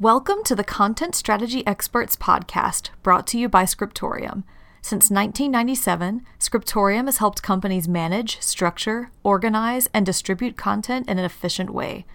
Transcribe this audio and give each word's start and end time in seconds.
Welcome 0.00 0.44
to 0.44 0.54
the 0.54 0.64
Content 0.64 1.14
Strategy 1.14 1.62
Experts 1.66 2.16
podcast, 2.16 2.88
brought 3.02 3.26
to 3.26 3.38
you 3.38 3.50
by 3.50 3.66
Scriptorium. 3.66 4.44
Since 4.80 5.10
1997, 5.10 6.22
Scriptorium 6.38 7.04
has 7.04 7.18
helped 7.18 7.42
companies 7.42 7.86
manage, 7.86 8.40
structure, 8.40 9.10
organize, 9.22 9.90
and 9.92 10.06
distribute 10.06 10.56
content 10.56 11.06
in 11.06 11.18
an 11.18 11.26
efficient 11.26 11.68
way. 11.68 12.06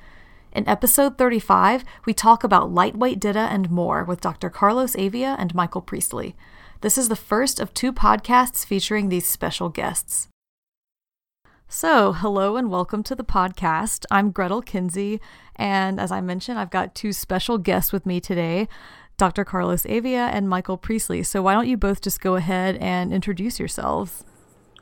In 0.52 0.68
episode 0.68 1.20
35, 1.20 1.86
we 2.08 2.14
talk 2.16 2.44
about 2.44 2.74
lightweight 2.74 3.20
DITA 3.20 3.38
and 3.52 3.70
more 3.70 4.04
with 4.04 4.20
Dr. 4.20 4.50
Carlos 4.50 4.96
Evia 4.96 5.36
and 5.38 5.54
Michael 5.54 5.82
Priestley. 5.82 6.36
This 6.82 6.98
is 6.98 7.08
the 7.08 7.16
first 7.16 7.60
of 7.60 7.72
two 7.76 7.94
podcasts 7.94 8.66
featuring 8.66 9.10
these 9.10 9.28
special 9.28 9.70
guests. 9.70 10.28
So, 11.78 12.14
hello 12.14 12.56
and 12.56 12.72
welcome 12.72 13.04
to 13.04 13.16
the 13.16 13.26
podcast. 13.26 14.06
I'm 14.10 14.32
Gretyl 14.32 14.66
Kinsey, 14.66 15.20
and 15.58 16.00
as 16.00 16.10
I 16.10 16.22
mentioned, 16.22 16.58
I've 16.58 16.70
got 16.70 16.96
two 16.96 17.12
special 17.12 17.58
guests 17.58 17.92
with 17.92 18.06
me 18.06 18.22
today. 18.22 18.70
Dr. 19.18 19.44
Carlos 19.44 19.84
Evia 19.84 20.30
and 20.32 20.48
Michael 20.48 20.78
Priestley. 20.78 21.22
So, 21.24 21.42
why 21.42 21.54
don't 21.54 21.68
you 21.68 21.76
both 21.76 22.00
just 22.00 22.22
go 22.22 22.36
ahead 22.36 22.78
and 22.78 23.12
introduce 23.12 23.60
yourselves? 23.60 24.24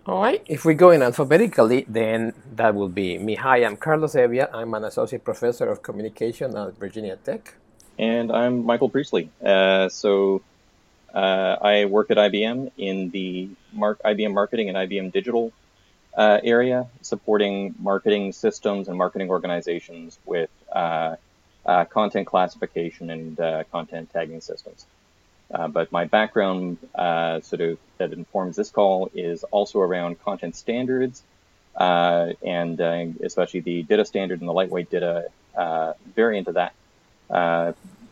All 0.06 0.22
right. 0.22 0.44
If 0.46 0.66
we 0.66 0.76
go 0.76 0.92
in 0.92 1.02
alphabetically, 1.02 1.88
then 1.90 2.32
that 2.56 2.76
will 2.76 2.90
be 2.90 3.18
me. 3.18 3.34
Hi, 3.34 3.66
I'm 3.66 3.76
Carlos 3.76 4.14
Evia. 4.14 4.48
I'm 4.54 4.72
an 4.76 4.84
associate 4.84 5.24
professor 5.24 5.68
of 5.68 5.82
communication 5.82 6.56
at 6.56 6.78
Virginia 6.78 7.16
Tech. 7.16 7.56
And 7.98 8.32
I'm 8.32 8.64
Michael 8.64 8.90
Priestley. 8.90 9.32
Uh, 9.44 9.90
so, 9.90 10.44
uh, 11.12 11.58
I 11.60 11.86
work 11.86 12.12
at 12.12 12.18
IBM 12.18 12.72
in 12.78 13.10
the 13.10 13.50
mark, 13.72 14.00
IBM 14.06 14.36
marketing 14.36 14.70
and 14.70 14.78
IBM 14.78 15.12
digital 15.12 15.52
uh, 16.16 16.40
area, 16.44 16.88
supporting 17.02 17.76
marketing 17.80 18.34
systems 18.34 18.88
and 18.88 18.98
marketing 18.98 19.30
organizations 19.30 20.18
with 20.26 20.50
uh, 20.72 21.16
uh, 21.66 21.86
content 21.86 22.28
classification 22.28 23.10
and 23.10 23.40
uh, 23.40 23.64
content 23.72 24.10
tagging 24.12 24.42
systems. 24.42 24.86
Uh, 25.52 25.68
but 25.68 25.92
my 25.92 26.06
background, 26.06 26.78
uh, 26.96 27.40
sort 27.42 27.62
of 27.62 27.78
that 27.98 28.12
informs 28.14 28.56
this 28.56 28.70
call, 28.70 29.10
is 29.14 29.44
also 29.46 29.80
around 29.80 30.22
content 30.24 30.56
standards, 30.56 31.24
and 31.80 32.80
especially 32.80 33.60
the 33.60 33.84
DITA 33.84 34.06
standard 34.06 34.40
and 34.40 34.48
the 34.48 34.54
lightweight 34.54 34.90
DITA 34.90 35.26
variant 36.16 36.48
of 36.48 36.56
that. 36.56 36.74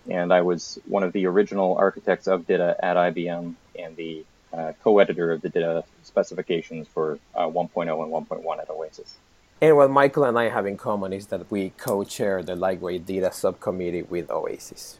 and 0.09 0.33
I 0.33 0.42
was 0.42 0.80
one 0.88 1.04
of 1.04 1.14
the 1.14 1.28
original 1.28 1.76
architects 1.76 2.28
of 2.28 2.48
DITA 2.48 2.76
at 2.83 2.95
IBM 2.95 3.56
and 3.78 3.95
the 3.95 4.23
uh, 4.54 4.74
co-editor 4.84 5.32
of 5.32 5.42
the 5.42 5.50
DITA 5.50 5.84
specifications 6.04 6.88
for 6.88 7.20
uh, 7.36 7.48
1.0 7.48 7.78
and 7.80 8.28
1.1 8.28 8.60
at 8.60 8.70
Oasis. 8.70 9.16
And 9.62 9.76
what 9.76 9.92
Michael 9.92 10.24
and 10.24 10.40
I 10.40 10.50
have 10.50 10.66
in 10.66 10.76
common 10.76 11.14
is 11.14 11.28
that 11.28 11.50
we 11.52 11.70
co-chair 11.78 12.42
the 12.42 12.56
Lightweight 12.56 13.06
DITA 13.06 13.32
subcommittee 13.32 14.02
with 14.02 14.30
Oasis. 14.32 14.98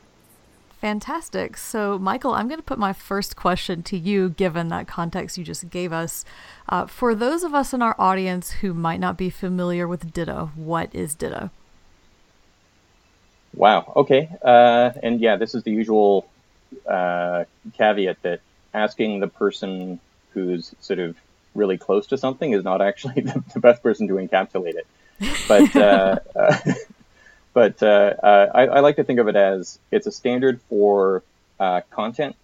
Fantastic. 0.82 1.58
So, 1.58 2.00
Michael, 2.00 2.34
I'm 2.34 2.48
going 2.48 2.60
to 2.60 2.64
put 2.64 2.80
my 2.80 2.92
first 2.94 3.36
question 3.36 3.84
to 3.84 3.98
you, 3.98 4.30
given 4.30 4.70
that 4.70 4.88
context 4.88 5.38
you 5.38 5.44
just 5.44 5.70
gave 5.70 5.94
us. 5.94 6.26
Uh, 6.68 6.88
for 6.88 7.14
those 7.14 7.44
of 7.44 7.54
us 7.54 7.72
in 7.72 7.84
our 7.84 7.96
audience 8.00 8.52
who 8.52 8.74
might 8.74 9.00
not 9.00 9.16
be 9.16 9.30
familiar 9.30 9.88
with 9.88 10.12
DITA, 10.12 10.52
what 10.56 10.94
is 10.94 11.14
DITA? 11.14 11.52
Wow. 13.54 13.94
Okay. 13.96 14.30
Uh, 14.44 14.92
and 15.04 15.20
yeah, 15.20 15.36
this 15.36 15.54
is 15.54 15.64
the 15.64 15.72
usual 15.72 16.28
uh, 16.88 17.44
caveat 17.78 18.22
that 18.24 18.42
asking 18.74 19.20
the 19.20 19.28
person 19.28 20.00
who's 20.34 20.74
sort 20.82 21.00
of 21.00 21.16
really 21.54 21.78
close 21.78 22.08
to 22.08 22.18
something 22.18 22.52
is 22.52 22.64
not 22.64 22.82
actually 22.82 23.22
the, 23.22 23.44
the 23.54 23.60
best 23.60 23.84
person 23.84 24.08
to 24.08 24.16
encapsulate 24.16 24.76
it. 24.76 24.88
But 25.48 25.76
uh, 25.76 26.20
uh, 26.36 26.58
but 27.54 27.82
uh, 27.84 27.86
uh, 28.22 28.52
I, 28.54 28.68
I, 28.68 28.80
like 28.80 28.96
to 28.96 29.04
think 29.04 29.20
of 29.20 29.28
it 29.28 29.36
as 29.36 29.80
it's 29.92 30.08
a 30.08 30.12
standard 30.12 30.62
for 30.70 31.24
uh, 31.60 31.82
content 31.92 32.36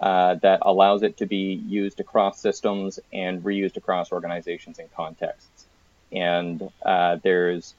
uh, 0.00 0.34
that 0.36 0.60
allows 0.62 1.02
it 1.02 1.18
to 1.18 1.26
be 1.26 1.54
used 1.54 2.00
across 2.00 2.40
systems 2.40 2.98
and 3.12 3.42
reused 3.44 3.76
across 3.76 4.12
organizations 4.12 4.78
and 4.78 4.92
contexts. 4.94 5.66
And 6.12 6.70
there's 7.22 7.74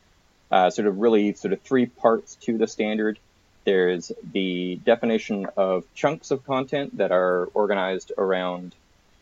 sort 0.51 0.79
of 0.79 0.99
really 0.99 1.33
sort 1.33 1.53
of 1.53 1.61
three 1.61 1.85
parts 1.85 2.35
to 2.35 2.57
the 2.57 2.67
standard. 2.67 3.19
There's 3.65 4.11
the 4.31 4.79
definition 4.83 5.47
of 5.57 5.85
chunks 5.93 6.31
of 6.31 6.45
content 6.45 6.97
that 6.97 7.11
are 7.11 7.49
organized 7.53 8.11
around 8.17 8.73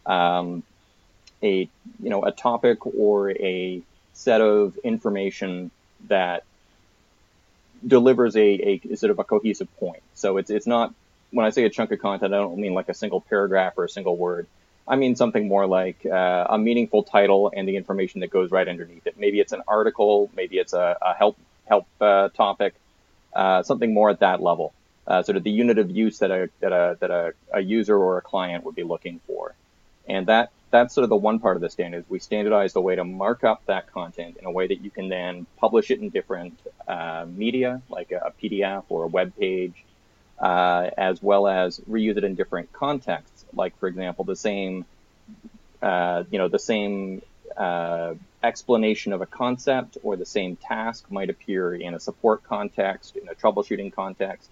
um, 0.06 0.64
a 1.42 1.70
you 2.02 2.10
know 2.10 2.24
a 2.24 2.32
topic 2.32 2.86
or 2.86 3.32
a 3.32 3.82
set 4.14 4.42
of 4.42 4.78
information 4.84 5.72
that 6.08 6.44
delivers 7.86 8.36
a, 8.36 8.80
a 8.92 8.96
sort 8.96 9.12
of 9.12 9.20
a 9.20 9.24
cohesive 9.24 9.74
point. 9.78 10.04
So 10.14 10.38
it's 10.38 10.50
it's 10.50 10.68
not 10.68 10.94
when 11.32 11.46
I 11.46 11.50
say 11.50 11.64
a 11.66 11.70
chunk 11.70 11.92
of 11.92 12.00
content, 12.00 12.34
I 12.34 12.38
don't 12.38 12.58
mean 12.58 12.74
like 12.74 12.90
a 12.90 12.94
single 12.94 13.22
paragraph 13.22 13.74
or 13.78 13.86
a 13.86 13.90
single 13.90 14.16
word. 14.16 14.48
I 14.88 14.98
mean 14.98 15.16
something 15.16 15.48
more 15.48 15.66
like 15.66 16.06
uh, 16.06 16.48
a 16.50 16.58
meaningful 16.58 17.04
title 17.04 17.52
and 17.56 17.68
the 17.68 17.78
information 17.78 18.22
that 18.22 18.30
goes 18.30 18.52
right 18.52 18.68
underneath 18.68 19.08
it. 19.08 19.18
Maybe 19.18 19.40
it's 19.40 19.54
an 19.54 19.64
article, 19.68 20.30
maybe 20.36 20.58
it's 20.58 20.74
a, 20.74 20.98
a 21.02 21.14
help 21.14 21.38
help 21.66 21.88
uh, 22.02 22.30
topic, 22.30 22.76
uh, 23.36 23.64
something 23.64 23.94
more 23.94 24.10
at 24.10 24.20
that 24.20 24.42
level. 24.42 24.74
Uh, 25.06 25.22
sort 25.22 25.36
of 25.36 25.44
the 25.44 25.52
unit 25.52 25.78
of 25.80 25.92
use 25.92 26.20
that 26.20 26.32
a 26.32 26.50
that 26.62 26.72
a 26.72 26.98
that 27.02 27.12
a, 27.12 27.34
a 27.54 27.60
user 27.60 27.98
or 27.98 28.18
a 28.18 28.22
client 28.22 28.64
would 28.64 28.76
be 28.76 28.84
looking 28.84 29.20
for, 29.28 29.54
and 30.08 30.28
that 30.28 30.50
that's 30.74 30.96
sort 30.96 31.04
of 31.04 31.10
the 31.10 31.16
one 31.16 31.38
part 31.40 31.56
of 31.56 31.62
the 31.62 31.70
standard. 31.70 32.04
We 32.10 32.18
standardize 32.18 32.74
the 32.74 32.82
way 32.82 32.96
to 32.96 33.04
mark 33.04 33.44
up 33.44 33.64
that 33.68 33.94
content 33.94 34.38
in 34.38 34.46
a 34.46 34.52
way 34.52 34.68
that 34.68 34.82
you 34.82 34.90
can 34.90 35.08
then 35.08 35.46
publish 35.58 35.92
it 35.92 36.00
in 36.00 36.10
different 36.10 36.60
uh, 36.88 37.28
media, 37.30 37.84
like 37.90 38.12
a, 38.12 38.34
PDF 38.42 38.84
or 38.90 39.04
a 39.04 39.08
web 39.08 39.34
page, 39.38 39.86
uh, 40.40 40.90
as 40.98 41.22
well 41.22 41.48
as 41.48 41.80
reuse 41.82 42.18
it 42.18 42.24
in 42.24 42.34
different 42.34 42.74
contexts. 42.74 43.46
Like, 43.54 43.78
for 43.78 43.88
example, 43.88 44.26
the 44.26 44.36
same, 44.36 44.86
uh, 45.84 46.24
you 46.32 46.40
know, 46.40 46.48
the 46.48 46.58
same 46.58 47.22
uh, 47.58 48.16
explanation 48.44 49.14
of 49.14 49.22
a 49.22 49.26
concept 49.26 49.98
or 50.04 50.16
the 50.16 50.26
same 50.26 50.56
task 50.56 51.10
might 51.12 51.30
appear 51.30 51.74
in 51.74 51.94
a 51.94 52.00
support 52.00 52.44
context, 52.44 53.16
in 53.16 53.28
a 53.30 53.36
troubleshooting 53.36 53.94
context, 53.94 54.50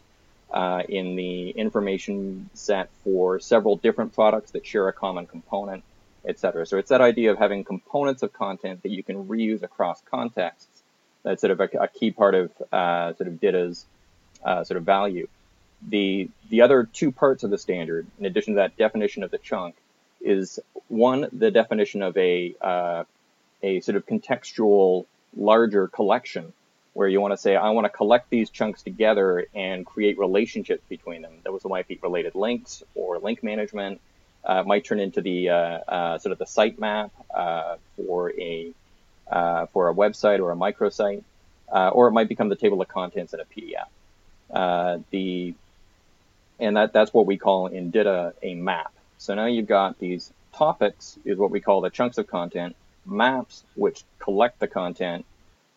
uh, 0.52 0.84
in 0.88 1.16
the 1.16 1.50
information 1.52 2.50
set 2.54 2.90
for 3.04 3.40
several 3.40 3.78
different 3.78 4.14
products 4.14 4.52
that 4.52 4.66
share 4.66 4.88
a 4.88 4.94
common 4.94 5.26
component 5.26 5.84
etc. 6.26 6.66
So 6.66 6.78
it's 6.78 6.90
that 6.90 7.02
idea 7.02 7.32
of 7.32 7.38
having 7.38 7.64
components 7.64 8.24
of 8.24 8.34
content 8.34 8.84
that 8.84 8.92
you 8.92 9.04
can 9.04 9.26
reuse 9.28 9.64
across 9.64 10.02
contexts. 10.02 10.68
That's 11.24 11.42
sort 11.42 11.52
of 11.52 11.60
a, 11.60 11.70
a 11.80 11.88
key 11.88 12.12
part 12.12 12.36
of 12.36 12.52
uh, 12.72 13.14
sort 13.14 13.28
of 13.28 13.40
DITA's 13.40 13.86
uh, 14.44 14.64
sort 14.64 14.78
of 14.78 14.84
value. 14.84 15.28
The 15.88 16.30
the 16.50 16.62
other 16.62 16.84
two 16.84 17.12
parts 17.12 17.44
of 17.44 17.50
the 17.50 17.58
standard, 17.58 18.06
in 18.20 18.26
addition 18.26 18.54
to 18.54 18.58
that 18.58 18.78
definition 18.78 19.24
of 19.24 19.32
the 19.32 19.40
chunk, 19.40 19.76
is 20.24 20.59
one 20.88 21.28
the 21.32 21.52
definition 21.52 22.02
of 22.02 22.18
a 22.18 22.56
uh, 22.62 23.04
a 23.64 23.80
sort 23.82 23.96
of 23.96 24.06
contextual 24.06 25.06
larger 25.36 25.88
collection 25.88 26.54
where 26.94 27.08
you 27.08 27.22
want 27.22 27.32
to 27.32 27.38
say 27.38 27.56
I 27.56 27.70
want 27.70 27.86
to 27.86 27.90
collect 27.90 28.30
these 28.30 28.50
chunks 28.50 28.82
together 28.82 29.46
and 29.56 29.86
create 29.86 30.18
relationships 30.18 30.84
between 30.90 31.22
them. 31.22 31.32
That 31.44 31.52
Those 31.52 31.64
might 31.66 31.88
be 31.88 31.98
related 32.02 32.36
links 32.36 32.84
or 32.96 33.20
link 33.20 33.44
management 33.44 34.02
uh, 34.44 34.64
might 34.64 34.84
turn 34.84 35.00
into 35.00 35.22
the 35.22 35.50
uh, 35.50 35.54
uh, 35.54 36.18
sort 36.18 36.32
of 36.32 36.40
the 36.40 36.46
sitemap 36.46 37.12
uh, 37.34 37.76
for 37.96 38.32
a 38.32 38.72
uh, 39.32 39.66
for 39.68 39.90
a 39.90 39.94
website 39.94 40.40
or 40.40 40.52
a 40.52 40.56
microsite, 40.56 41.24
or 41.68 42.08
it 42.08 42.12
might 42.12 42.28
become 42.28 42.50
the 42.50 42.56
table 42.56 42.82
of 42.82 42.88
contents 42.88 43.34
in 43.34 43.40
a 43.40 43.46
PDF. 43.46 45.03
the 45.12 45.53
and 46.59 46.78
that 46.78 46.94
that's 46.94 47.14
what 47.14 47.26
we 47.26 47.38
call 47.38 47.68
in 47.68 47.92
DITA 47.92 48.34
a 48.44 48.53
map. 48.56 48.94
So 49.22 49.36
now 49.36 49.46
you've 49.46 49.68
got 49.68 50.00
these 50.00 50.34
topics 50.52 51.16
is 51.24 51.38
what 51.38 51.52
we 51.52 51.62
call 51.62 51.82
the 51.82 51.92
chunks 51.92 52.18
of 52.18 52.26
content, 52.26 52.76
maps 53.06 53.64
which 53.76 54.04
collect 54.18 54.59
the 54.59 54.68
content, 54.68 55.26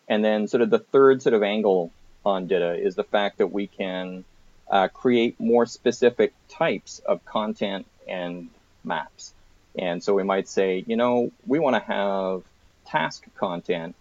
and 0.08 0.24
then 0.24 0.48
sort 0.48 0.62
of 0.62 0.70
the 0.70 0.78
third 0.78 1.20
sort 1.20 1.34
of 1.34 1.42
angle 1.42 1.92
on 2.24 2.46
DITA 2.46 2.76
is 2.76 2.94
the 2.94 3.04
fact 3.04 3.36
that 3.36 3.48
we 3.48 3.66
can 3.66 4.24
uh, 4.70 4.88
create 4.88 5.38
more 5.38 5.66
specific 5.66 6.32
types 6.48 7.00
of 7.00 7.22
content 7.26 7.84
and 8.08 8.48
maps. 8.82 9.34
And 9.78 10.02
so 10.02 10.14
we 10.14 10.22
might 10.22 10.48
say, 10.48 10.82
you 10.86 10.96
know, 10.96 11.30
we 11.46 11.58
want 11.58 11.76
to 11.76 11.82
have 11.82 12.44
task 12.86 13.26
content 13.36 13.94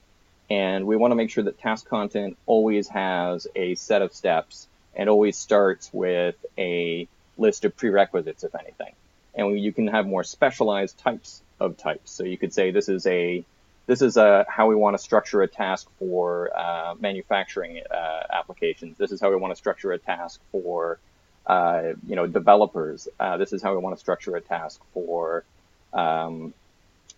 and 0.49 0.87
we 0.87 0.95
want 0.95 1.11
to 1.11 1.15
make 1.15 1.31
sure 1.31 1.43
that 1.43 1.59
task 1.59 1.85
content 1.89 2.37
always 2.45 2.87
has 2.87 3.45
a 3.57 3.75
set 3.75 4.01
of 4.03 4.13
steps 4.13 4.69
and 4.95 5.09
always 5.09 5.35
starts 5.35 5.89
with 5.91 6.35
a 6.57 7.09
list 7.37 7.65
of 7.65 7.75
prerequisites, 7.75 8.45
if 8.45 8.55
anything. 8.55 8.93
And 9.35 9.59
you 9.59 9.73
can 9.73 9.87
have 9.87 10.05
more 10.05 10.23
specialized 10.23 10.97
types 10.99 11.41
of 11.59 11.77
types. 11.77 12.11
So 12.11 12.23
you 12.23 12.37
could 12.37 12.53
say 12.53 12.71
this 12.71 12.89
is 12.89 13.05
a 13.07 13.43
this 13.85 14.01
is 14.01 14.15
a, 14.15 14.45
how 14.47 14.67
we 14.67 14.75
want 14.75 14.95
to 14.95 15.03
structure 15.03 15.41
a 15.41 15.47
task 15.47 15.89
for 15.99 16.57
uh, 16.57 16.95
manufacturing 16.99 17.81
uh, 17.91 18.23
applications. 18.31 18.97
This 18.97 19.11
is 19.11 19.19
how 19.19 19.29
we 19.29 19.35
want 19.35 19.51
to 19.51 19.57
structure 19.57 19.91
a 19.91 19.97
task 19.97 20.39
for 20.53 20.99
uh, 21.45 21.93
you 22.07 22.15
know, 22.15 22.25
developers. 22.25 23.07
Uh, 23.19 23.37
this 23.37 23.51
is 23.51 23.61
how 23.61 23.73
we 23.73 23.77
want 23.79 23.95
to 23.95 23.99
structure 23.99 24.35
a 24.35 24.41
task 24.41 24.79
for 24.93 25.43
um, 25.91 26.53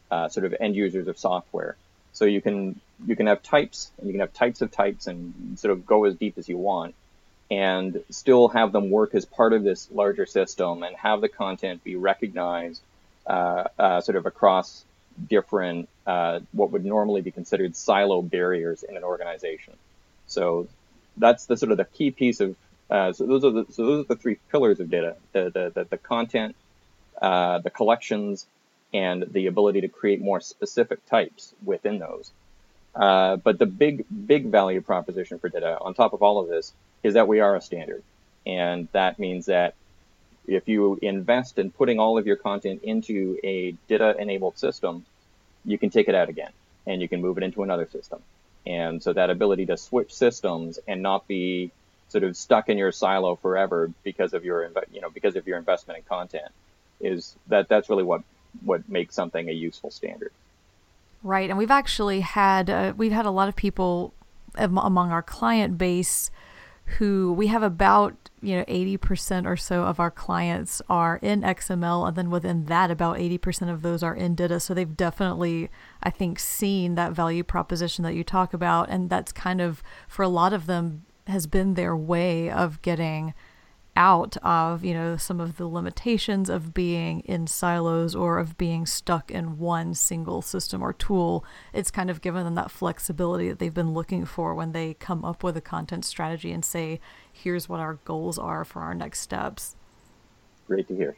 uh, 0.09 0.29
sort 0.29 0.45
of 0.45 0.55
end 0.59 0.75
users 0.75 1.07
of 1.07 1.17
software. 1.17 1.75
So 2.13 2.25
you 2.25 2.41
can 2.41 2.79
you 3.05 3.15
can 3.15 3.27
have 3.27 3.43
types 3.43 3.91
and 3.97 4.07
you 4.07 4.13
can 4.13 4.21
have 4.21 4.33
types 4.33 4.61
of 4.61 4.71
types 4.71 5.07
and 5.07 5.59
sort 5.59 5.73
of 5.73 5.85
go 5.85 6.05
as 6.05 6.15
deep 6.15 6.37
as 6.37 6.47
you 6.47 6.57
want. 6.57 6.95
And 7.51 8.03
still 8.09 8.47
have 8.49 8.71
them 8.71 8.89
work 8.89 9.13
as 9.13 9.25
part 9.25 9.53
of 9.53 9.63
this 9.63 9.89
larger 9.91 10.25
system 10.25 10.81
and 10.81 10.95
have 10.95 11.21
the 11.21 11.29
content 11.29 11.83
be 11.83 11.95
recognized 11.95 12.81
uh, 13.27 13.65
uh, 13.77 14.01
sort 14.01 14.15
of 14.15 14.25
across 14.25 14.83
different 15.29 15.87
uh, 16.05 16.39
what 16.51 16.71
would 16.71 16.85
normally 16.85 17.21
be 17.21 17.31
considered 17.31 17.75
silo 17.75 18.21
barriers 18.21 18.83
in 18.83 18.97
an 18.97 19.03
organization. 19.03 19.73
So 20.27 20.67
that's 21.17 21.45
the 21.45 21.57
sort 21.57 21.71
of 21.71 21.77
the 21.77 21.85
key 21.85 22.11
piece 22.11 22.39
of 22.39 22.55
uh, 22.89 23.13
so 23.13 23.25
those 23.25 23.43
are 23.43 23.51
the 23.51 23.65
so 23.71 23.85
those 23.85 24.05
are 24.05 24.07
the 24.07 24.15
three 24.15 24.37
pillars 24.51 24.79
of 24.79 24.89
DITA: 24.89 25.15
the 25.31 25.49
the 25.49 25.71
the, 25.73 25.83
the 25.85 25.97
content, 25.97 26.55
uh, 27.19 27.59
the 27.59 27.71
collections, 27.71 28.45
and 28.93 29.23
the 29.31 29.47
ability 29.47 29.81
to 29.81 29.87
create 29.87 30.21
more 30.21 30.39
specific 30.39 31.03
types 31.07 31.53
within 31.63 31.97
those. 31.99 32.31
Uh, 32.93 33.37
but 33.37 33.57
the 33.57 33.65
big 33.65 34.05
big 34.27 34.47
value 34.47 34.81
proposition 34.81 35.39
for 35.39 35.49
DITA, 35.49 35.79
on 35.81 35.93
top 35.93 36.13
of 36.13 36.21
all 36.21 36.39
of 36.39 36.47
this, 36.47 36.73
is 37.05 37.13
that 37.13 37.27
we 37.27 37.39
are 37.39 37.55
a 37.55 37.61
standard, 37.61 38.03
and 38.45 38.87
that 38.91 39.19
means 39.19 39.45
that 39.45 39.75
if 40.47 40.67
you 40.67 40.97
invest 41.01 41.59
in 41.59 41.71
putting 41.71 41.99
all 41.99 42.17
of 42.17 42.25
your 42.25 42.35
content 42.35 42.81
into 42.83 43.37
a 43.43 43.71
DITA-enabled 43.87 44.57
system, 44.57 45.05
you 45.63 45.77
can 45.77 45.89
take 45.89 46.07
it 46.07 46.15
out 46.15 46.29
again, 46.29 46.51
and 46.87 47.01
you 47.01 47.07
can 47.07 47.21
move 47.21 47.37
it 47.37 47.43
into 47.43 47.61
another 47.63 47.87
system. 47.87 48.21
And 48.65 49.03
so 49.03 49.13
that 49.13 49.29
ability 49.29 49.67
to 49.67 49.77
switch 49.77 50.13
systems 50.13 50.79
and 50.87 51.03
not 51.03 51.27
be 51.27 51.71
sort 52.09 52.23
of 52.23 52.35
stuck 52.35 52.69
in 52.69 52.77
your 52.77 52.91
silo 52.91 53.35
forever 53.35 53.91
because 54.03 54.33
of 54.33 54.43
your 54.43 54.71
you 54.91 55.01
know 55.01 55.09
because 55.09 55.35
of 55.35 55.47
your 55.47 55.57
investment 55.57 55.97
in 55.97 56.03
content 56.05 56.51
is 56.99 57.35
that 57.47 57.67
that's 57.67 57.89
really 57.89 58.03
what 58.03 58.21
what 58.63 58.87
makes 58.89 59.13
something 59.13 59.49
a 59.49 59.51
useful 59.51 59.91
standard. 59.91 60.31
Right, 61.21 61.49
and 61.49 61.57
we've 61.57 61.71
actually 61.71 62.21
had 62.21 62.69
uh, 62.69 62.93
we've 62.97 63.11
had 63.11 63.25
a 63.25 63.31
lot 63.31 63.47
of 63.47 63.55
people 63.55 64.13
among 64.57 65.11
our 65.11 65.21
client 65.21 65.77
base 65.77 66.31
who 66.85 67.33
we 67.33 67.47
have 67.47 67.63
about 67.63 68.29
you 68.41 68.55
know 68.55 68.63
80% 68.65 69.45
or 69.45 69.57
so 69.57 69.83
of 69.83 69.99
our 69.99 70.11
clients 70.11 70.81
are 70.87 71.17
in 71.21 71.41
XML 71.41 72.07
and 72.07 72.15
then 72.15 72.29
within 72.29 72.65
that 72.65 72.91
about 72.91 73.17
80% 73.17 73.71
of 73.71 73.81
those 73.81 74.03
are 74.03 74.15
in 74.15 74.35
DITA. 74.35 74.59
So 74.59 74.73
they've 74.73 74.95
definitely 74.95 75.69
I 76.03 76.09
think 76.09 76.39
seen 76.39 76.95
that 76.95 77.13
value 77.13 77.43
proposition 77.43 78.03
that 78.03 78.13
you 78.13 78.23
talk 78.23 78.53
about 78.53 78.89
and 78.89 79.09
that's 79.09 79.31
kind 79.31 79.61
of 79.61 79.81
for 80.07 80.23
a 80.23 80.27
lot 80.27 80.53
of 80.53 80.67
them 80.67 81.03
has 81.27 81.47
been 81.47 81.73
their 81.73 81.95
way 81.95 82.49
of 82.49 82.81
getting 82.81 83.33
out 83.95 84.35
of 84.43 84.83
you 84.83 84.93
know 84.93 85.15
some 85.17 85.39
of 85.39 85.57
the 85.57 85.67
limitations 85.67 86.49
of 86.49 86.73
being 86.73 87.21
in 87.21 87.47
silos 87.47 88.15
or 88.15 88.39
of 88.39 88.57
being 88.57 88.85
stuck 88.85 89.31
in 89.31 89.57
one 89.57 89.93
single 89.93 90.41
system 90.41 90.81
or 90.81 90.93
tool. 90.93 91.45
It's 91.73 91.91
kind 91.91 92.09
of 92.09 92.21
given 92.21 92.43
them 92.43 92.55
that 92.55 92.71
flexibility 92.71 93.49
that 93.49 93.59
they've 93.59 93.73
been 93.73 93.93
looking 93.93 94.25
for 94.25 94.53
when 94.53 94.71
they 94.71 94.95
come 94.95 95.23
up 95.23 95.43
with 95.43 95.55
a 95.57 95.61
content 95.61 96.05
strategy 96.05 96.51
and 96.51 96.65
say 96.65 96.99
here's 97.31 97.69
what 97.69 97.79
our 97.79 97.95
goals 98.05 98.37
are 98.37 98.65
for 98.65 98.81
our 98.81 98.93
next 98.93 99.21
steps. 99.21 99.75
Great 100.67 100.87
to 100.87 100.95
hear. 100.95 101.15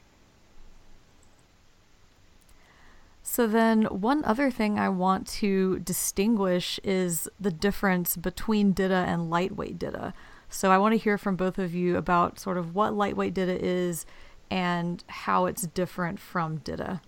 So 3.29 3.45
then 3.45 3.83
one 3.85 4.23
other 4.23 4.49
thing 4.49 4.79
I 4.79 4.87
want 4.87 5.27
to 5.27 5.79
distinguish 5.79 6.79
is 6.81 7.27
the 7.37 7.51
difference 7.51 8.15
between 8.15 8.71
DITA 8.71 8.93
and 8.93 9.29
lightweight 9.29 9.77
DITA. 9.77 10.13
So 10.49 10.71
I 10.71 10.77
want 10.77 10.93
to 10.93 10.97
hear 10.97 11.17
from 11.17 11.35
both 11.35 11.57
of 11.59 11.73
you 11.73 11.97
about 11.97 12.39
sort 12.39 12.57
of 12.57 12.73
what 12.73 12.93
lightweight 12.93 13.33
DITA 13.33 13.63
is 13.63 14.05
and 14.49 15.03
how 15.07 15.45
it's 15.45 15.63
different 15.63 16.19
from 16.19 16.57
DITA. 16.57 17.01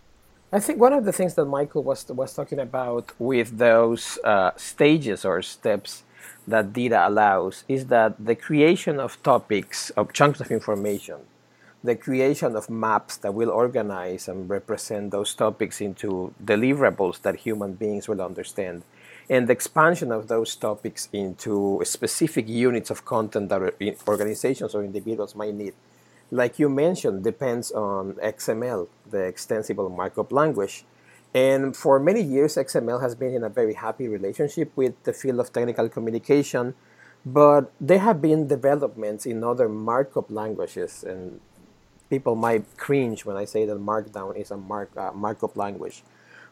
I 0.51 0.59
think 0.59 0.80
one 0.80 0.94
of 0.94 1.06
the 1.06 1.13
things 1.13 1.36
that 1.36 1.45
Michael 1.45 1.83
was 1.83 2.07
was 2.09 2.33
talking 2.33 2.59
about 2.59 3.12
with 3.19 3.57
those 3.57 4.18
uh, 4.24 4.51
stages 4.57 5.24
or 5.24 5.41
steps 5.41 6.03
that 6.47 6.74
DITA 6.74 7.07
allows 7.07 7.63
is 7.68 7.86
that 7.88 8.13
the 8.24 8.36
creation 8.36 9.00
of 9.00 9.21
topics 9.24 9.89
of 9.91 10.12
chunks 10.12 10.41
of 10.41 10.51
information 10.51 11.19
the 11.83 11.95
creation 11.95 12.56
of 12.56 12.69
maps 12.69 13.18
that 13.18 13.33
will 13.33 13.50
organize 13.50 14.27
and 14.27 14.50
represent 14.50 15.12
those 15.12 15.33
topics 15.33 15.80
into 15.80 16.33
deliverables 16.44 17.21
that 17.21 17.38
human 17.38 17.74
beings 17.74 18.07
will 18.07 18.21
understand, 18.21 18.83
and 19.30 19.48
the 19.48 19.54
expansion 19.54 20.12
of 20.12 20.28
those 20.28 20.56
topics 20.56 21.08
into 21.14 21.81
specific 21.84 22.50
units 22.50 22.90
of 22.90 23.06
content 23.06 23.50
that 23.50 23.76
organizations 24.08 24.74
or 24.74 24.84
individuals 24.84 25.36
might 25.36 25.54
need. 25.54 25.74
Like 26.31 26.60
you 26.60 26.70
mentioned, 26.70 27.24
depends 27.24 27.72
on 27.72 28.14
XML, 28.14 28.88
the 29.10 29.24
extensible 29.24 29.90
markup 29.90 30.31
language. 30.31 30.86
And 31.34 31.76
for 31.76 32.00
many 32.00 32.22
years, 32.22 32.56
XML 32.56 33.02
has 33.02 33.14
been 33.14 33.34
in 33.34 33.44
a 33.44 33.50
very 33.50 33.76
happy 33.76 34.08
relationship 34.08 34.72
with 34.76 35.02
the 35.04 35.14
field 35.14 35.40
of 35.40 35.54
technical 35.54 35.88
communication, 35.90 36.74
but 37.24 37.72
there 37.80 38.00
have 38.00 38.22
been 38.22 38.48
developments 38.48 39.25
in 39.28 39.44
other 39.44 39.70
markup 39.70 40.32
languages, 40.32 41.04
and 41.04 41.40
people 42.10 42.36
might 42.36 42.66
cringe 42.78 43.25
when 43.25 43.38
I 43.38 43.46
say 43.46 43.66
that 43.66 43.78
Markdown 43.78 44.36
is 44.38 44.50
a 44.50 44.58
mark, 44.58 44.90
uh, 44.98 45.12
markup 45.12 45.56
language. 45.56 46.04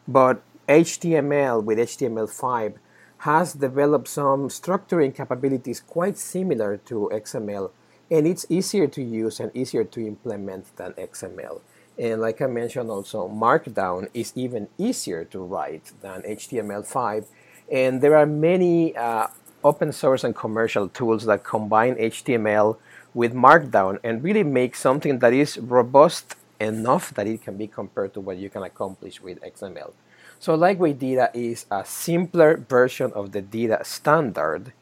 But 0.06 0.42
HTML 0.68 1.64
with 1.64 1.78
HTML5 1.78 2.74
has 3.18 3.54
developed 3.54 4.06
some 4.06 4.48
structuring 4.48 5.14
capabilities 5.14 5.80
quite 5.80 6.18
similar 6.18 6.76
to 6.76 7.10
XML, 7.12 7.70
and 8.10 8.26
it's 8.26 8.44
easier 8.50 8.86
to 8.86 9.02
use 9.02 9.40
and 9.40 9.50
easier 9.56 9.82
to 9.82 10.06
implement 10.06 10.76
than 10.76 10.92
XML. 10.92 11.62
And 11.98 12.20
like 12.20 12.42
I 12.42 12.46
mentioned 12.46 12.90
also, 12.90 13.28
Markdown 13.28 14.08
is 14.12 14.32
even 14.36 14.68
easier 14.76 15.24
to 15.24 15.40
write 15.40 15.90
than 16.02 16.22
HTML5. 16.22 17.24
And 17.72 18.00
there 18.00 18.16
are 18.16 18.26
many 18.26 18.94
uh, 18.94 19.28
open 19.64 19.90
source 19.90 20.22
and 20.22 20.36
commercial 20.36 20.88
tools 20.88 21.24
that 21.24 21.44
combine 21.44 21.96
HTML 21.96 22.76
with 23.14 23.34
Markdown 23.34 23.98
and 24.04 24.22
really 24.22 24.44
make 24.44 24.76
something 24.76 25.18
that 25.18 25.32
is 25.32 25.58
robust 25.58 26.36
enough 26.60 27.12
that 27.14 27.26
it 27.26 27.42
can 27.42 27.56
be 27.56 27.66
compared 27.66 28.14
to 28.14 28.20
what 28.20 28.36
you 28.36 28.50
can 28.50 28.62
accomplish 28.62 29.20
with 29.20 29.40
XML. 29.42 29.92
So 30.40 30.54
Lightweight 30.54 30.98
DITA 30.98 31.30
is 31.34 31.66
a 31.70 31.84
simpler 31.84 32.56
version 32.56 33.12
of 33.12 33.32
the 33.32 33.42
DITA 33.42 33.84
standard 33.84 34.72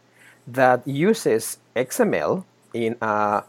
that 0.46 0.86
uses 0.86 1.58
XML 1.74 2.44
in 2.74 2.96
a 3.00 3.44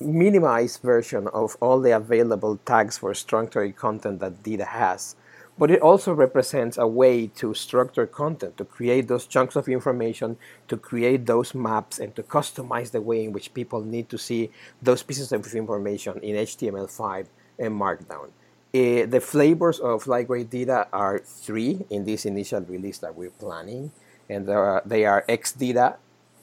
minimized 0.00 0.82
version 0.82 1.28
of 1.28 1.56
all 1.60 1.80
the 1.80 1.92
available 1.92 2.58
tags 2.64 2.98
for 2.98 3.14
structured 3.14 3.76
content 3.76 4.20
that 4.20 4.42
DITA 4.42 4.64
has 4.64 5.14
but 5.60 5.70
it 5.70 5.82
also 5.82 6.14
represents 6.14 6.78
a 6.78 6.86
way 6.86 7.26
to 7.26 7.52
structure 7.52 8.06
content, 8.06 8.56
to 8.56 8.64
create 8.64 9.08
those 9.08 9.26
chunks 9.26 9.56
of 9.56 9.68
information, 9.68 10.38
to 10.68 10.76
create 10.78 11.26
those 11.26 11.54
maps, 11.54 11.98
and 11.98 12.16
to 12.16 12.22
customize 12.22 12.92
the 12.92 13.00
way 13.02 13.24
in 13.24 13.32
which 13.34 13.52
people 13.52 13.82
need 13.82 14.08
to 14.08 14.16
see 14.16 14.50
those 14.80 15.02
pieces 15.02 15.32
of 15.32 15.46
information 15.52 16.18
in 16.20 16.34
HTML5 16.34 17.26
and 17.58 17.78
Markdown. 17.78 18.30
Uh, 18.72 19.04
the 19.04 19.20
flavors 19.20 19.80
of 19.80 20.06
lightweight 20.06 20.48
DITA 20.48 20.86
are 20.92 21.18
three 21.18 21.84
in 21.90 22.04
this 22.04 22.24
initial 22.24 22.60
release 22.60 22.98
that 22.98 23.16
we're 23.16 23.30
planning, 23.30 23.90
and 24.28 24.48
are, 24.48 24.80
they 24.86 25.04
are 25.04 25.24
XDITA, 25.28 25.96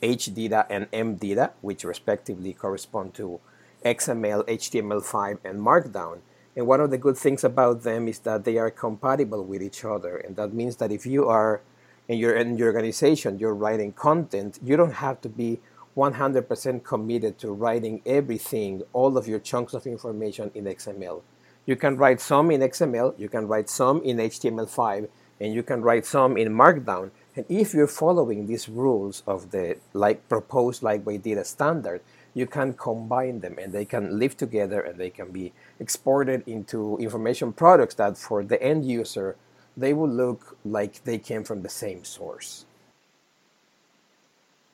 HDITA, 0.03 0.65
and 0.69 0.91
MDITA, 0.91 1.51
which 1.61 1.85
respectively 1.85 2.51
correspond 2.51 3.13
to 3.13 3.39
XML, 3.85 4.45
HTML5, 4.45 5.37
and 5.45 5.61
Markdown. 5.61 6.19
And 6.57 6.67
one 6.67 6.81
of 6.81 6.91
the 6.91 6.97
good 6.97 7.15
things 7.15 7.45
about 7.45 7.83
them 7.83 8.09
is 8.09 8.19
that 8.19 8.43
they 8.43 8.57
are 8.57 8.71
compatible 8.71 9.45
with 9.45 9.61
each 9.61 9.85
other. 9.85 10.17
And 10.17 10.35
that 10.35 10.53
means 10.53 10.75
that 10.77 10.91
if 10.91 11.05
you 11.05 11.29
are 11.29 11.61
in 12.09 12.17
your, 12.17 12.35
in 12.35 12.57
your 12.57 12.67
organization, 12.67 13.39
you're 13.39 13.55
writing 13.55 13.93
content, 13.93 14.59
you 14.61 14.75
don't 14.75 14.95
have 14.95 15.21
to 15.21 15.29
be 15.29 15.61
100% 15.95 16.83
committed 16.83 17.37
to 17.39 17.51
writing 17.53 18.01
everything, 18.05 18.81
all 18.91 19.17
of 19.17 19.29
your 19.29 19.39
chunks 19.39 19.73
of 19.73 19.87
information 19.87 20.51
in 20.53 20.65
XML. 20.65 21.21
You 21.67 21.75
can 21.75 21.97
write 21.97 22.21
some 22.21 22.49
in 22.49 22.61
XML, 22.61 23.19
you 23.19 23.27
can 23.27 23.45
write 23.45 23.69
some 23.69 24.01
in 24.01 24.17
HTML5, 24.17 25.09
and 25.41 25.53
you 25.53 25.61
can 25.61 25.81
write 25.81 26.05
some 26.05 26.37
in 26.37 26.53
Markdown. 26.53 27.11
And 27.35 27.45
if 27.49 27.73
you're 27.73 27.87
following 27.87 28.47
these 28.47 28.69
rules 28.69 29.21
of 29.27 29.51
the 29.51 29.77
like 29.93 30.27
proposed 30.29 30.81
lightweight 30.81 31.23
DITA 31.23 31.43
standard, 31.43 32.01
you 32.33 32.47
can 32.47 32.73
combine 32.73 33.41
them 33.41 33.57
and 33.59 33.73
they 33.73 33.83
can 33.83 34.17
live 34.17 34.37
together 34.37 34.79
and 34.79 34.97
they 34.97 35.09
can 35.09 35.31
be 35.31 35.51
exported 35.79 36.47
into 36.47 36.97
information 36.99 37.51
products 37.51 37.95
that 37.95 38.17
for 38.17 38.43
the 38.43 38.61
end 38.61 38.85
user 38.85 39.35
they 39.75 39.93
will 39.93 40.09
look 40.09 40.57
like 40.63 41.03
they 41.03 41.17
came 41.17 41.43
from 41.43 41.63
the 41.63 41.69
same 41.69 42.03
source. 42.03 42.65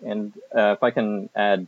And 0.05 0.33
uh, 0.55 0.75
if 0.77 0.83
I 0.83 0.91
can 0.91 1.29
add, 1.35 1.67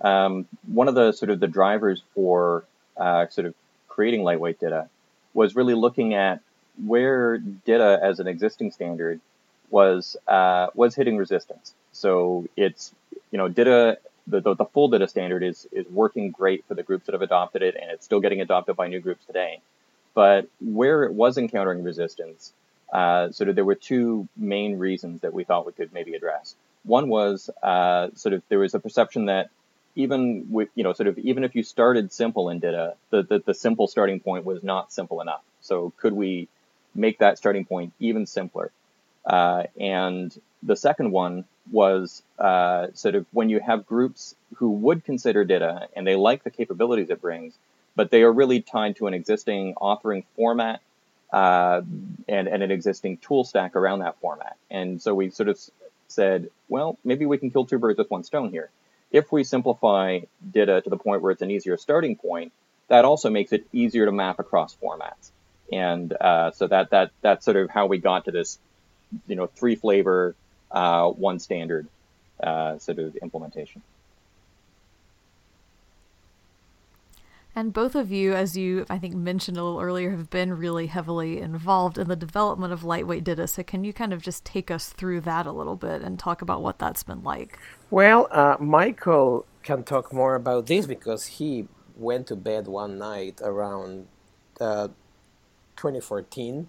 um, 0.00 0.46
one 0.66 0.88
of 0.88 0.94
the 0.94 1.12
sort 1.12 1.30
of 1.30 1.40
the 1.40 1.48
drivers 1.48 2.02
for 2.14 2.64
uh, 2.96 3.26
sort 3.28 3.46
of 3.46 3.54
creating 3.98 4.22
lightweight 4.22 4.60
DITA 4.60 4.88
was 5.34 5.56
really 5.56 5.74
looking 5.74 6.14
at 6.14 6.38
where 6.86 7.38
DITA 7.38 7.98
as 8.00 8.20
an 8.20 8.28
existing 8.28 8.70
standard 8.70 9.20
was 9.70 10.16
uh, 10.28 10.68
was 10.72 10.94
hitting 10.94 11.16
resistance. 11.16 11.74
So 11.90 12.46
it's 12.56 12.94
you 13.32 13.38
know 13.38 13.48
DITA 13.48 13.98
the, 14.28 14.40
the, 14.40 14.54
the, 14.54 14.64
full 14.66 14.88
DITA 14.88 15.08
standard 15.08 15.42
is 15.42 15.66
is 15.72 15.84
working 15.90 16.30
great 16.30 16.64
for 16.68 16.74
the 16.74 16.84
groups 16.84 17.06
that 17.06 17.12
have 17.12 17.22
adopted 17.22 17.62
it, 17.62 17.74
and 17.74 17.90
it's 17.90 18.04
still 18.04 18.20
getting 18.20 18.40
adopted 18.40 18.76
by 18.76 18.86
new 18.86 19.00
groups 19.00 19.24
today. 19.26 19.60
But 20.14 20.46
where 20.60 21.02
it 21.02 21.12
was 21.12 21.36
encountering 21.36 21.82
resistance, 21.82 22.52
uh, 22.92 23.32
sort 23.32 23.48
of 23.48 23.56
there 23.56 23.64
were 23.64 23.74
two 23.74 24.28
main 24.36 24.78
reasons 24.78 25.22
that 25.22 25.34
we 25.34 25.42
thought 25.42 25.66
we 25.66 25.72
could 25.72 25.92
maybe 25.92 26.14
address. 26.14 26.54
One 26.84 27.08
was 27.08 27.50
uh, 27.64 28.10
sort 28.14 28.32
of 28.32 28.42
there 28.48 28.60
was 28.60 28.74
a 28.74 28.78
perception 28.78 29.24
that 29.24 29.50
even 29.98 30.46
with 30.48 30.68
you 30.76 30.84
know 30.84 30.92
sort 30.92 31.08
of 31.08 31.18
even 31.18 31.42
if 31.44 31.54
you 31.56 31.62
started 31.62 32.12
simple 32.12 32.48
in 32.48 32.60
DITA, 32.60 32.94
the, 33.10 33.22
the 33.24 33.42
the 33.46 33.54
simple 33.54 33.88
starting 33.88 34.20
point 34.20 34.44
was 34.44 34.62
not 34.62 34.92
simple 34.92 35.20
enough. 35.20 35.42
So 35.60 35.92
could 35.98 36.12
we 36.12 36.48
make 36.94 37.18
that 37.18 37.36
starting 37.36 37.64
point 37.64 37.92
even 37.98 38.24
simpler? 38.24 38.70
Uh, 39.26 39.64
and 39.78 40.34
the 40.62 40.76
second 40.76 41.10
one 41.10 41.44
was 41.70 42.22
uh, 42.38 42.86
sort 42.94 43.16
of 43.16 43.26
when 43.32 43.50
you 43.50 43.60
have 43.60 43.86
groups 43.86 44.36
who 44.56 44.70
would 44.70 45.04
consider 45.04 45.44
DITA 45.44 45.88
and 45.94 46.06
they 46.06 46.14
like 46.14 46.44
the 46.44 46.50
capabilities 46.50 47.10
it 47.10 47.20
brings, 47.20 47.54
but 47.96 48.10
they 48.10 48.22
are 48.22 48.32
really 48.32 48.62
tied 48.62 48.96
to 48.96 49.08
an 49.08 49.14
existing 49.14 49.74
authoring 49.74 50.24
format 50.36 50.80
uh, 51.32 51.82
and, 52.28 52.48
and 52.48 52.62
an 52.62 52.70
existing 52.70 53.18
tool 53.18 53.44
stack 53.44 53.76
around 53.76 53.98
that 53.98 54.18
format. 54.20 54.56
And 54.70 55.02
so 55.02 55.14
we 55.14 55.30
sort 55.30 55.48
of 55.48 55.60
said, 56.06 56.48
well, 56.68 56.96
maybe 57.04 57.26
we 57.26 57.36
can 57.36 57.50
kill 57.50 57.66
two 57.66 57.78
birds 57.78 57.98
with 57.98 58.10
one 58.10 58.24
stone 58.24 58.50
here. 58.50 58.70
If 59.10 59.32
we 59.32 59.44
simplify 59.44 60.20
DITA 60.50 60.82
to 60.82 60.90
the 60.90 60.96
point 60.96 61.22
where 61.22 61.32
it's 61.32 61.42
an 61.42 61.50
easier 61.50 61.76
starting 61.76 62.16
point, 62.16 62.52
that 62.88 63.04
also 63.04 63.30
makes 63.30 63.52
it 63.52 63.66
easier 63.72 64.06
to 64.06 64.12
map 64.12 64.38
across 64.38 64.76
formats. 64.76 65.30
And 65.72 66.12
uh, 66.12 66.50
so 66.52 66.66
that 66.66 66.90
that 66.90 67.10
that's 67.20 67.44
sort 67.44 67.56
of 67.56 67.70
how 67.70 67.86
we 67.86 67.98
got 67.98 68.24
to 68.24 68.30
this, 68.32 68.58
you 69.26 69.36
know, 69.36 69.46
three 69.46 69.76
flavor, 69.76 70.34
uh, 70.70 71.08
one 71.08 71.38
standard 71.38 71.86
uh, 72.42 72.78
sort 72.78 72.98
of 72.98 73.16
implementation. 73.16 73.82
And 77.58 77.72
both 77.72 77.96
of 77.96 78.12
you, 78.12 78.34
as 78.34 78.56
you 78.56 78.86
I 78.88 78.98
think 78.98 79.16
mentioned 79.16 79.56
a 79.56 79.64
little 79.64 79.80
earlier, 79.80 80.12
have 80.12 80.30
been 80.30 80.56
really 80.56 80.86
heavily 80.86 81.40
involved 81.40 81.98
in 81.98 82.06
the 82.06 82.14
development 82.14 82.72
of 82.72 82.84
lightweight 82.84 83.24
DITA. 83.24 83.48
So 83.48 83.64
can 83.64 83.82
you 83.82 83.92
kind 83.92 84.12
of 84.12 84.22
just 84.22 84.44
take 84.44 84.70
us 84.70 84.90
through 84.90 85.22
that 85.22 85.44
a 85.44 85.50
little 85.50 85.74
bit 85.74 86.00
and 86.02 86.20
talk 86.20 86.40
about 86.40 86.62
what 86.62 86.78
that's 86.78 87.02
been 87.02 87.24
like? 87.24 87.58
Well, 87.90 88.28
uh, 88.30 88.58
Michael 88.60 89.44
can 89.64 89.82
talk 89.82 90.12
more 90.12 90.36
about 90.36 90.68
this 90.68 90.86
because 90.86 91.26
he 91.26 91.66
went 91.96 92.28
to 92.28 92.36
bed 92.36 92.68
one 92.68 92.96
night 92.96 93.40
around 93.42 94.06
uh, 94.60 94.86
2014 95.74 96.68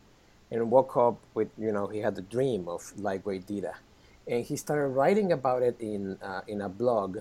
and 0.49 0.71
woke 0.71 0.97
up 0.97 1.19
with 1.35 1.49
you 1.55 1.71
know 1.71 1.85
he 1.85 1.99
had 1.99 2.17
a 2.17 2.23
dream 2.23 2.67
of 2.67 2.93
lightweight 2.97 3.45
DITA, 3.45 3.75
and 4.27 4.43
he 4.43 4.55
started 4.55 4.87
writing 4.87 5.31
about 5.31 5.61
it 5.61 5.79
in 5.79 6.17
uh, 6.23 6.41
in 6.47 6.61
a 6.61 6.67
blog 6.67 7.19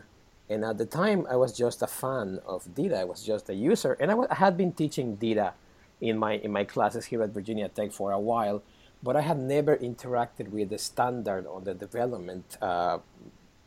and 0.50 0.64
at 0.64 0.78
the 0.78 0.86
time, 0.86 1.26
I 1.30 1.36
was 1.36 1.56
just 1.56 1.82
a 1.82 1.86
fan 1.86 2.40
of 2.46 2.74
DITA. 2.74 3.00
I 3.00 3.04
was 3.04 3.22
just 3.22 3.48
a 3.50 3.54
user, 3.54 3.92
and 4.00 4.10
I, 4.10 4.14
w- 4.14 4.28
I 4.30 4.36
had 4.36 4.56
been 4.56 4.72
teaching 4.72 5.16
DITA 5.16 5.52
in 6.00 6.16
my 6.16 6.34
in 6.34 6.52
my 6.52 6.64
classes 6.64 7.06
here 7.06 7.22
at 7.22 7.30
Virginia 7.30 7.68
Tech 7.68 7.92
for 7.92 8.12
a 8.12 8.20
while, 8.20 8.62
but 9.02 9.16
I 9.16 9.20
had 9.20 9.38
never 9.38 9.76
interacted 9.76 10.48
with 10.48 10.70
the 10.70 10.78
standard 10.78 11.46
or 11.46 11.60
the 11.60 11.74
development 11.74 12.56
uh, 12.62 12.98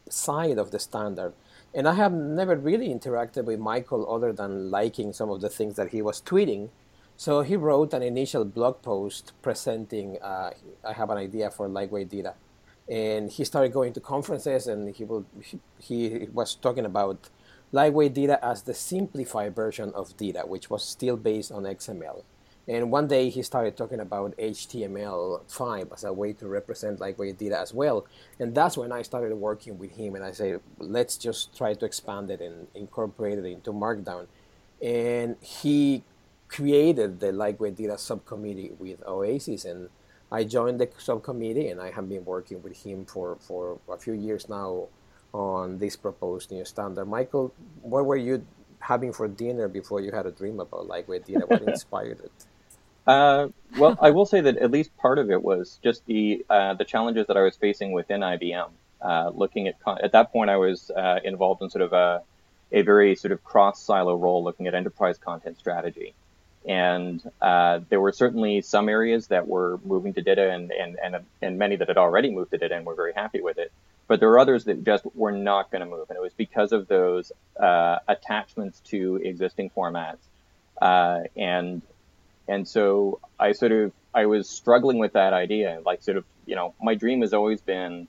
side 0.09 0.57
of 0.57 0.71
the 0.71 0.79
standard. 0.79 1.33
And 1.73 1.87
I 1.87 1.93
have 1.93 2.11
never 2.11 2.55
really 2.55 2.89
interacted 2.89 3.45
with 3.45 3.59
Michael 3.59 4.11
other 4.13 4.33
than 4.33 4.71
liking 4.71 5.13
some 5.13 5.29
of 5.29 5.39
the 5.39 5.49
things 5.49 5.75
that 5.75 5.89
he 5.89 6.01
was 6.01 6.21
tweeting. 6.21 6.69
So 7.15 7.43
he 7.43 7.55
wrote 7.55 7.93
an 7.93 8.01
initial 8.01 8.43
blog 8.43 8.81
post 8.81 9.31
presenting, 9.41 10.17
uh, 10.21 10.51
I 10.83 10.93
have 10.93 11.09
an 11.11 11.17
idea 11.17 11.51
for 11.51 11.67
lightweight 11.67 12.09
DITA 12.09 12.33
and 12.91 13.31
he 13.31 13.45
started 13.45 13.71
going 13.71 13.93
to 13.93 14.01
conferences 14.01 14.67
and 14.67 14.93
he, 14.93 15.05
will, 15.05 15.25
he, 15.39 15.57
he 15.79 16.27
was 16.33 16.55
talking 16.55 16.85
about 16.85 17.29
lightweight 17.71 18.13
DITA 18.13 18.43
as 18.43 18.63
the 18.63 18.73
simplified 18.73 19.55
version 19.55 19.93
of 19.95 20.15
DITA 20.17 20.45
which 20.45 20.69
was 20.69 20.83
still 20.83 21.15
based 21.15 21.53
on 21.53 21.63
XML. 21.63 22.23
And 22.67 22.91
one 22.91 23.07
day 23.07 23.29
he 23.29 23.41
started 23.43 23.75
talking 23.77 24.01
about 24.01 24.37
HTML5 24.37 25.93
as 25.93 26.03
a 26.03 26.13
way 26.13 26.33
to 26.33 26.47
represent 26.47 26.99
lightweight 26.99 27.37
DITA 27.37 27.59
as 27.59 27.73
well. 27.73 28.05
And 28.39 28.53
that's 28.53 28.77
when 28.77 28.91
I 28.91 29.01
started 29.03 29.33
working 29.35 29.79
with 29.79 29.91
him 29.91 30.15
and 30.15 30.23
I 30.23 30.31
said, 30.31 30.59
let's 30.77 31.17
just 31.17 31.57
try 31.57 31.73
to 31.73 31.85
expand 31.85 32.29
it 32.29 32.41
and 32.41 32.67
incorporate 32.75 33.39
it 33.39 33.45
into 33.45 33.71
Markdown. 33.71 34.27
And 34.81 35.37
he 35.41 36.03
created 36.49 37.21
the 37.21 37.31
lightweight 37.31 37.77
DITA 37.77 37.97
subcommittee 37.97 38.73
with 38.77 39.01
Oasis 39.07 39.63
and 39.63 39.89
I 40.31 40.45
joined 40.45 40.79
the 40.79 40.89
subcommittee 40.97 41.67
and 41.67 41.81
I 41.81 41.91
have 41.91 42.07
been 42.07 42.23
working 42.23 42.61
with 42.63 42.83
him 42.83 43.05
for, 43.05 43.37
for 43.41 43.79
a 43.89 43.97
few 43.97 44.13
years 44.13 44.47
now 44.47 44.87
on 45.33 45.77
this 45.77 45.95
proposed 45.95 46.51
new 46.51 46.63
standard. 46.63 47.05
Michael, 47.05 47.53
what 47.81 48.05
were 48.05 48.17
you 48.17 48.45
having 48.79 49.13
for 49.13 49.27
dinner 49.27 49.67
before 49.67 50.01
you 50.01 50.11
had 50.11 50.25
a 50.25 50.31
dream 50.31 50.59
about 50.59 50.87
lightweight 50.87 51.25
DITA? 51.25 51.45
What 51.47 51.61
inspired 51.63 52.19
it? 52.21 52.31
Uh, 53.07 53.47
well, 53.79 53.97
I 53.99 54.11
will 54.11 54.27
say 54.27 54.41
that 54.41 54.57
at 54.57 54.69
least 54.69 54.95
part 54.97 55.17
of 55.17 55.31
it 55.31 55.41
was 55.41 55.79
just 55.83 56.05
the 56.05 56.45
uh, 56.47 56.75
the 56.75 56.85
challenges 56.85 57.25
that 57.27 57.35
I 57.35 57.41
was 57.41 57.57
facing 57.57 57.93
within 57.93 58.21
IBM. 58.21 58.69
Uh, 59.01 59.31
looking 59.33 59.67
at 59.67 59.79
con- 59.79 59.97
at 60.03 60.11
that 60.11 60.31
point, 60.31 60.51
I 60.51 60.57
was 60.57 60.91
uh, 60.91 61.19
involved 61.23 61.63
in 61.63 61.71
sort 61.71 61.81
of 61.81 61.93
a 61.93 62.21
a 62.71 62.83
very 62.83 63.15
sort 63.15 63.31
of 63.31 63.43
cross 63.43 63.81
silo 63.81 64.15
role, 64.15 64.43
looking 64.43 64.67
at 64.67 64.75
enterprise 64.75 65.17
content 65.17 65.57
strategy. 65.57 66.13
And 66.67 67.21
uh, 67.41 67.79
there 67.89 67.99
were 67.99 68.11
certainly 68.11 68.61
some 68.61 68.87
areas 68.87 69.27
that 69.27 69.47
were 69.47 69.79
moving 69.83 70.13
to 70.13 70.21
DITA 70.21 70.51
and, 70.51 70.71
and, 70.71 70.97
and, 71.03 71.15
and 71.41 71.57
many 71.57 71.75
that 71.75 71.87
had 71.87 71.97
already 71.97 72.29
moved 72.29 72.51
to 72.51 72.57
DITA 72.57 72.75
and 72.75 72.85
were 72.85 72.95
very 72.95 73.13
happy 73.13 73.41
with 73.41 73.57
it. 73.57 73.71
But 74.07 74.19
there 74.19 74.29
were 74.29 74.39
others 74.39 74.65
that 74.65 74.83
just 74.83 75.05
were 75.15 75.31
not 75.31 75.71
going 75.71 75.79
to 75.79 75.87
move. 75.87 76.09
And 76.09 76.17
it 76.17 76.21
was 76.21 76.33
because 76.33 76.71
of 76.71 76.87
those 76.87 77.31
uh, 77.59 77.99
attachments 78.07 78.79
to 78.91 79.15
existing 79.17 79.71
formats. 79.75 80.19
Uh, 80.79 81.21
and, 81.35 81.81
and 82.47 82.67
so 82.67 83.19
I 83.39 83.53
sort 83.53 83.71
of, 83.71 83.91
I 84.13 84.25
was 84.25 84.49
struggling 84.49 84.99
with 84.99 85.13
that 85.13 85.33
idea. 85.33 85.79
Like 85.85 86.03
sort 86.03 86.17
of, 86.17 86.25
you 86.45 86.55
know, 86.55 86.75
my 86.81 86.93
dream 86.95 87.21
has 87.21 87.33
always 87.33 87.61
been 87.61 88.07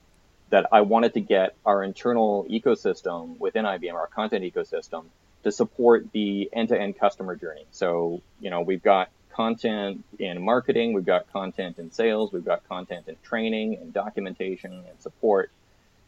that 0.51 0.67
I 0.71 0.83
wanted 0.83 1.15
to 1.15 1.21
get 1.21 1.55
our 1.65 1.83
internal 1.83 2.45
ecosystem 2.51 3.39
within 3.41 3.65
IBM, 3.65 3.95
our 3.95 4.07
content 4.09 4.45
ecosystem, 4.45 5.07
to 5.45 5.53
support 5.53 6.13
the 6.13 6.49
end-to-end 6.53 6.99
customer 6.99 7.37
journey. 7.37 7.67
So, 7.71 8.23
you 8.41 8.51
know, 8.51 8.61
we've 8.61 8.83
got 8.83 9.11
content 9.33 10.05
in 10.19 10.43
marketing, 10.43 10.93
we've 10.93 11.07
got 11.07 11.33
content 11.33 11.79
in 11.79 11.91
sales, 11.91 12.33
we've 12.33 12.45
got 12.45 12.69
content 12.69 13.09
in 13.09 13.17
training 13.23 13.77
and 13.77 13.93
documentation 13.93 14.73
and 14.73 15.01
support. 15.01 15.51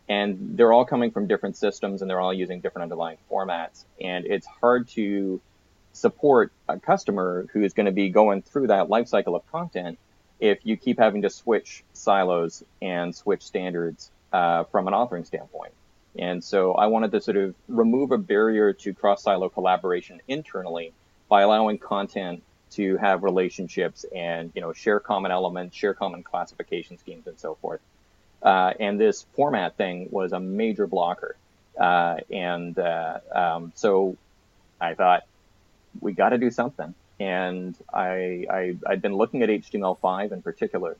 And 0.08 0.56
they're 0.58 0.72
all 0.72 0.84
coming 0.84 1.10
from 1.10 1.26
different 1.26 1.56
systems 1.56 2.02
and 2.02 2.10
they're 2.10 2.20
all 2.20 2.34
using 2.34 2.60
different 2.60 2.84
underlying 2.84 3.16
formats. 3.30 3.84
And 4.00 4.26
it's 4.26 4.46
hard 4.46 4.88
to 4.90 5.40
support 5.92 6.52
a 6.68 6.78
customer 6.78 7.46
who 7.52 7.62
is 7.62 7.72
going 7.72 7.86
to 7.86 7.92
be 7.92 8.10
going 8.10 8.42
through 8.42 8.66
that 8.66 8.90
life 8.90 9.08
cycle 9.08 9.34
of 9.34 9.50
content 9.50 9.98
if 10.40 10.58
you 10.64 10.76
keep 10.76 10.98
having 10.98 11.22
to 11.22 11.30
switch 11.30 11.84
silos 11.94 12.62
and 12.82 13.14
switch 13.14 13.42
standards 13.42 14.10
uh, 14.32 14.64
from 14.64 14.88
an 14.88 14.94
authoring 14.94 15.24
standpoint. 15.24 15.72
And 16.18 16.42
so 16.42 16.74
I 16.74 16.86
wanted 16.86 17.12
to 17.12 17.20
sort 17.20 17.36
of 17.36 17.54
remove 17.68 18.12
a 18.12 18.18
barrier 18.18 18.72
to 18.72 18.94
cross 18.94 19.22
silo 19.22 19.48
collaboration 19.48 20.20
internally 20.28 20.92
by 21.28 21.42
allowing 21.42 21.78
content 21.78 22.42
to 22.72 22.96
have 22.96 23.22
relationships 23.22 24.04
and 24.14 24.52
you 24.54 24.60
know 24.60 24.72
share 24.72 25.00
common 25.00 25.30
elements, 25.30 25.76
share 25.76 25.94
common 25.94 26.22
classification 26.22 26.98
schemes, 26.98 27.26
and 27.26 27.38
so 27.38 27.56
forth. 27.56 27.80
Uh, 28.42 28.74
and 28.78 29.00
this 29.00 29.24
format 29.34 29.76
thing 29.76 30.08
was 30.10 30.32
a 30.32 30.40
major 30.40 30.86
blocker. 30.86 31.36
Uh, 31.78 32.16
and 32.30 32.78
uh, 32.78 33.18
um, 33.34 33.72
so 33.74 34.16
I 34.80 34.94
thought 34.94 35.24
we 36.00 36.12
got 36.12 36.30
to 36.30 36.38
do 36.38 36.50
something. 36.50 36.94
And 37.18 37.76
I, 37.92 38.46
I 38.50 38.76
I'd 38.86 39.02
been 39.02 39.14
looking 39.14 39.42
at 39.42 39.48
HTML5 39.48 40.32
in 40.32 40.42
particular, 40.42 40.96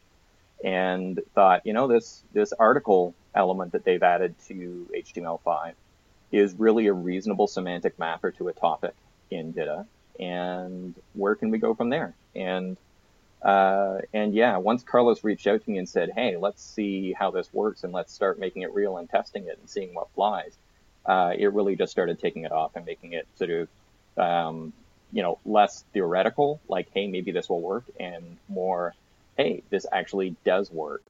and 0.64 1.20
thought, 1.34 1.66
you 1.66 1.72
know, 1.72 1.88
this 1.88 2.22
this 2.32 2.52
article 2.52 3.14
element 3.34 3.72
that 3.72 3.84
they've 3.84 4.02
added 4.02 4.34
to 4.48 4.88
HTML5 4.94 5.72
is 6.32 6.54
really 6.54 6.86
a 6.86 6.92
reasonable 6.92 7.46
semantic 7.46 7.98
mapper 7.98 8.30
to 8.32 8.48
a 8.48 8.52
topic 8.52 8.94
in 9.30 9.52
DITA. 9.52 9.86
And 10.20 10.94
where 11.14 11.34
can 11.34 11.50
we 11.50 11.58
go 11.58 11.74
from 11.74 11.90
there? 11.90 12.14
And 12.34 12.76
uh, 13.44 13.98
and 14.14 14.34
yeah, 14.34 14.56
once 14.56 14.82
Carlos 14.82 15.22
reached 15.22 15.46
out 15.46 15.62
to 15.62 15.70
me 15.70 15.76
and 15.78 15.88
said, 15.88 16.10
"Hey, 16.14 16.36
let's 16.38 16.62
see 16.62 17.12
how 17.12 17.30
this 17.30 17.52
works 17.52 17.84
and 17.84 17.92
let's 17.92 18.12
start 18.12 18.38
making 18.38 18.62
it 18.62 18.72
real 18.72 18.96
and 18.96 19.08
testing 19.08 19.44
it 19.46 19.58
and 19.60 19.68
seeing 19.68 19.94
what 19.94 20.08
flies," 20.14 20.56
uh, 21.04 21.34
it 21.36 21.52
really 21.52 21.76
just 21.76 21.92
started 21.92 22.18
taking 22.18 22.44
it 22.44 22.52
off 22.52 22.74
and 22.74 22.86
making 22.86 23.12
it 23.12 23.28
sort 23.36 23.50
of, 23.50 23.68
um, 24.16 24.72
you 25.12 25.22
know, 25.22 25.38
less 25.44 25.84
theoretical, 25.92 26.58
like, 26.68 26.88
"Hey, 26.94 27.06
maybe 27.06 27.32
this 27.32 27.50
will 27.50 27.60
work," 27.60 27.84
and 28.00 28.38
more, 28.48 28.94
"Hey, 29.36 29.62
this 29.68 29.84
actually 29.92 30.36
does 30.44 30.70
work." 30.72 31.02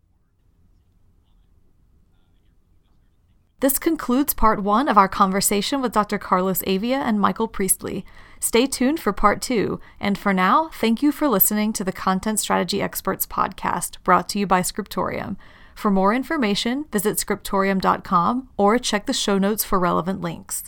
This 3.65 3.79
concludes 3.79 4.35
part 4.35 4.63
one 4.63 4.89
of 4.89 4.99
our 4.99 5.09
conversation 5.09 5.81
with 5.81 5.95
Dr. 5.95 6.19
Carlos 6.19 6.61
Evia 6.65 6.97
and 6.97 7.19
Michael 7.19 7.49
Priestley. 7.49 8.05
Stay 8.39 8.67
tuned 8.67 9.01
for 9.01 9.11
part 9.11 9.41
two. 9.41 9.81
And 9.99 10.19
for 10.19 10.35
now, 10.35 10.69
thank 10.75 11.03
you 11.03 11.11
for 11.11 11.29
listening 11.29 11.73
to 11.73 11.83
the 11.83 11.91
Content 11.91 12.39
Strategy 12.39 12.83
Experts 12.83 13.27
podcast 13.27 13.97
brought 14.05 14.29
to 14.29 14.39
you 14.39 14.47
by 14.47 14.61
Scriptorium. 14.61 15.39
For 15.75 15.91
more 15.91 16.13
information, 16.13 16.85
visit 16.93 17.17
scriptorium.com 17.17 18.51
or 18.59 18.79
check 18.79 19.07
the 19.07 19.15
show 19.15 19.39
notes 19.39 19.65
for 19.65 19.79
relevant 19.79 20.21
links. 20.21 20.65